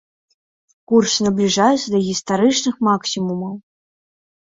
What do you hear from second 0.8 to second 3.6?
Курсы набліжаюцца да гістарычных максімумаў.